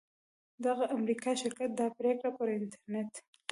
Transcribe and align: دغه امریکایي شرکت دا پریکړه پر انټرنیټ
دغه 0.65 0.83
امریکایي 0.95 1.37
شرکت 1.43 1.69
دا 1.79 1.85
پریکړه 1.97 2.29
پر 2.37 2.47
انټرنیټ 2.57 3.11